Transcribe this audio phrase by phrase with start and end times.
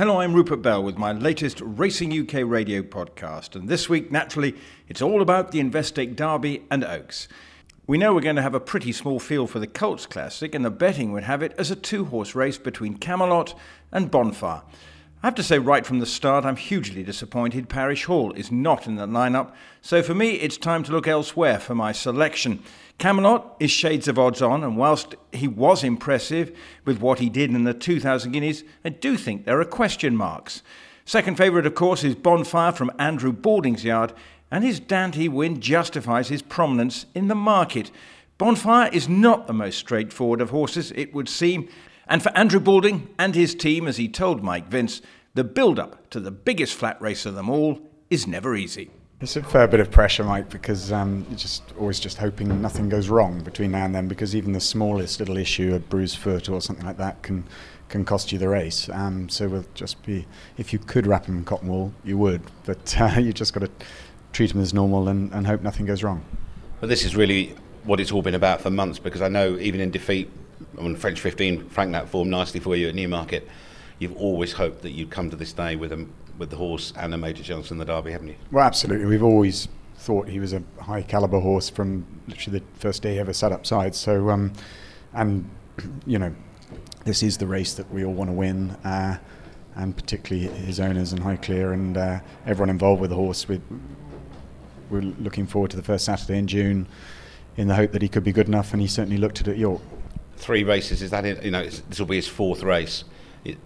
[0.00, 4.54] Hello, I'm Rupert Bell with my latest Racing UK radio podcast, and this week, naturally,
[4.88, 7.28] it's all about the Investec Derby and Oaks.
[7.86, 10.64] We know we're going to have a pretty small field for the Colts Classic, and
[10.64, 13.54] the betting would have it as a two horse race between Camelot
[13.92, 14.62] and Bonfire.
[15.22, 18.86] I have to say, right from the start, I'm hugely disappointed Parish Hall is not
[18.86, 19.52] in the lineup,
[19.82, 22.62] so for me, it's time to look elsewhere for my selection.
[22.96, 26.56] Camelot is shades of odds on, and whilst he was impressive
[26.86, 30.62] with what he did in the 2000 Guineas, I do think there are question marks.
[31.04, 34.14] Second favourite, of course, is Bonfire from Andrew Balding's yard,
[34.50, 37.90] and his Dante win justifies his prominence in the market.
[38.38, 41.68] Bonfire is not the most straightforward of horses, it would seem,
[42.10, 45.00] and for Andrew Balding and his team, as he told Mike Vince,
[45.34, 48.90] the build up to the biggest flat race of them all is never easy.
[49.20, 52.88] It's a fair bit of pressure, Mike, because um, you're just always just hoping nothing
[52.88, 54.08] goes wrong between now and then.
[54.08, 57.44] Because even the smallest little issue, a bruised foot or something like that, can
[57.88, 58.88] can cost you the race.
[58.88, 62.40] Um, so we'll just be, if you could wrap them in cotton wool, you would,
[62.64, 63.70] but uh, you just got to
[64.32, 66.24] treat them as normal and, and hope nothing goes wrong.
[66.80, 69.80] But this is really what it's all been about for months, because I know even
[69.80, 70.30] in defeat
[70.78, 73.48] on French Fifteen, Frank that formed nicely for you at Newmarket.
[73.98, 76.06] You've always hoped that you'd come to this day with a,
[76.38, 78.36] with the horse and a major chance in the Derby, haven't you?
[78.50, 79.06] Well, absolutely.
[79.06, 83.18] We've always thought he was a high caliber horse from literally the first day he
[83.18, 83.98] ever sat up sides.
[83.98, 84.52] So, um,
[85.12, 85.48] and
[86.06, 86.34] you know,
[87.04, 89.18] this is the race that we all want to win, uh,
[89.74, 93.48] and particularly his owners and Highclere and uh, everyone involved with the horse.
[93.48, 93.60] We,
[94.88, 96.86] we're looking forward to the first Saturday in June,
[97.56, 99.58] in the hope that he could be good enough, and he certainly looked it at
[99.58, 99.82] York
[100.40, 101.02] three races.
[101.02, 103.04] Is that you know this will be his fourth race?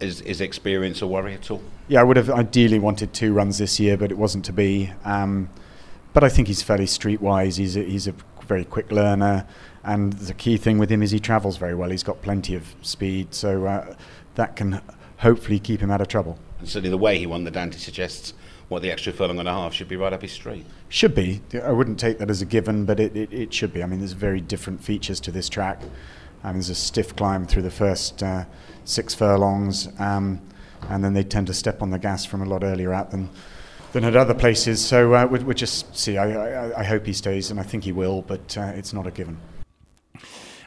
[0.00, 1.62] Is, is experience a worry at all?
[1.88, 4.92] Yeah, I would have ideally wanted two runs this year, but it wasn't to be.
[5.04, 5.48] Um,
[6.12, 7.56] but I think he's fairly streetwise.
[7.56, 8.14] He's a, he's a
[8.46, 9.46] very quick learner,
[9.82, 11.88] and the key thing with him is he travels very well.
[11.88, 13.94] He's got plenty of speed, so uh,
[14.34, 14.82] that can
[15.18, 16.38] hopefully keep him out of trouble.
[16.58, 18.34] And certainly the way he won the Dante suggests
[18.68, 20.66] what the extra furlong and a half should be right up his street.
[20.88, 21.40] Should be.
[21.62, 23.82] I wouldn't take that as a given, but it, it, it should be.
[23.82, 25.80] I mean, there's very different features to this track.
[26.44, 28.44] Um, there's a stiff climb through the first uh,
[28.84, 30.40] six furlongs, um,
[30.88, 33.30] and then they tend to step on the gas from a lot earlier out than
[33.92, 34.84] than at other places.
[34.84, 36.16] So uh, we'll, we'll, just see.
[36.16, 39.06] I, I, I, hope he stays, and I think he will, but uh, it's not
[39.06, 39.36] a given.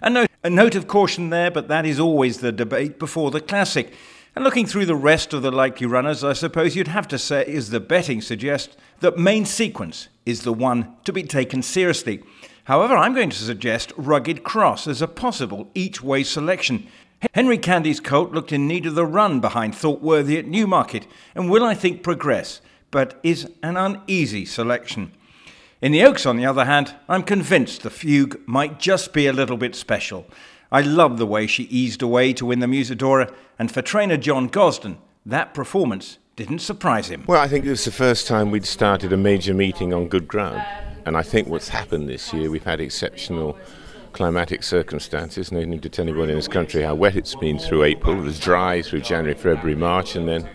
[0.02, 3.42] A note, a note of caution there, but that is always the debate before the
[3.42, 3.94] Classic.
[4.36, 7.46] And looking through the rest of the likely runners, I suppose you'd have to say,
[7.48, 12.22] is the betting suggests, that Main Sequence is the one to be taken seriously.
[12.66, 16.88] However, I'm going to suggest Rugged Cross as a possible each way selection.
[17.34, 21.06] Henry Candy's colt looked in need of the run behind Thought Worthy at Newmarket
[21.36, 25.12] and will, I think, progress, but is an uneasy selection.
[25.80, 29.34] In the Oaks, on the other hand, I'm convinced The Fugue might just be a
[29.34, 30.26] little bit special.
[30.72, 34.50] I love the way she eased away to win the Musidora, and for trainer John
[34.50, 37.26] Gosden, that performance didn't surprise him.
[37.28, 40.28] Well, I think it was the first time we'd started a major meeting on good
[40.28, 40.66] ground.
[41.06, 43.58] And I think what's happened this year, we've had exceptional
[44.14, 45.52] climatic circumstances.
[45.52, 48.18] No need to tell anyone in this country how wet it's been through April.
[48.18, 50.50] It was dry through January, February, March, and then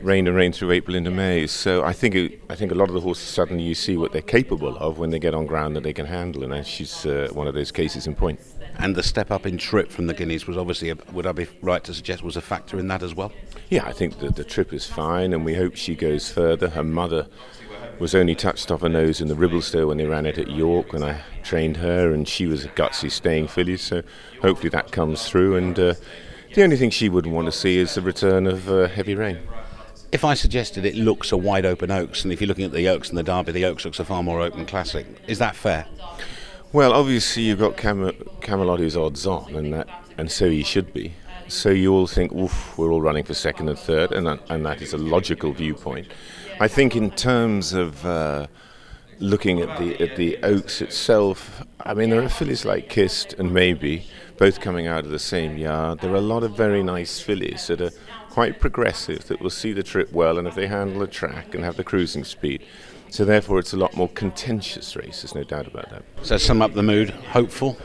[0.00, 1.46] rain and rain through April into May.
[1.46, 4.12] So I think it, I think a lot of the horses suddenly you see what
[4.12, 7.28] they're capable of when they get on ground that they can handle, and she's uh,
[7.32, 8.40] one of those cases in point.
[8.78, 11.46] And the step up in trip from the Guineas was obviously, a, would I be
[11.60, 13.30] right to suggest, was a factor in that as well?
[13.68, 16.70] Yeah, I think that the trip is fine, and we hope she goes further.
[16.70, 17.26] Her mother
[18.00, 20.92] was only touched off her nose in the Ribblesdale when they ran it at York
[20.92, 23.76] when I trained her, and she was a gutsy staying filly.
[23.76, 24.02] So
[24.40, 25.56] hopefully that comes through.
[25.56, 25.94] And uh,
[26.54, 29.38] the only thing she wouldn't want to see is the return of uh, heavy rain.
[30.10, 32.88] If I suggested it looks a wide open Oaks, and if you're looking at the
[32.88, 35.06] Oaks and the Derby, the Oaks looks a far more open classic.
[35.28, 35.86] Is that fair?
[36.72, 40.92] Well, obviously you've got Cam- Camelot who's odds on, and that, and so he should
[40.92, 41.12] be.
[41.48, 44.64] So you all think, oof, we're all running for second and third, and that, and
[44.64, 46.08] that is a logical viewpoint.
[46.62, 48.46] I think in terms of uh,
[49.18, 53.54] looking at the at the Oaks itself, I mean there are fillies like Kissed and
[53.54, 54.04] Maybe,
[54.36, 56.00] both coming out of the same yard.
[56.00, 57.92] There are a lot of very nice fillies that are
[58.28, 61.64] quite progressive that will see the trip well, and if they handle the track and
[61.64, 62.62] have the cruising speed.
[63.08, 65.22] So therefore, it's a lot more contentious race.
[65.22, 66.02] There's no doubt about that.
[66.20, 67.08] So sum up the mood.
[67.32, 67.78] Hopeful.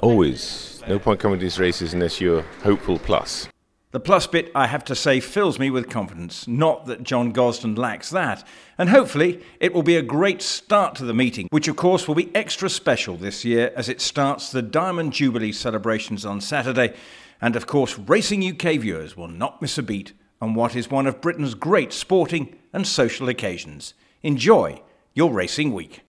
[0.00, 0.82] Always.
[0.88, 3.46] No point coming to these races unless you're hopeful plus.
[3.92, 6.48] The plus bit, I have to say, fills me with confidence.
[6.48, 8.46] Not that John Gosden lacks that.
[8.76, 12.16] And hopefully, it will be a great start to the meeting, which of course will
[12.16, 16.94] be extra special this year as it starts the Diamond Jubilee celebrations on Saturday.
[17.40, 21.06] And of course, Racing UK viewers will not miss a beat on what is one
[21.06, 23.94] of Britain's great sporting and social occasions.
[24.22, 24.82] Enjoy
[25.14, 26.02] your racing week.